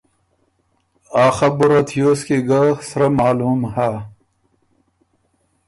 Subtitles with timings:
[1.23, 3.89] آ خبُره تیوس کی ګۀ سرۀ معلوم هۀ۔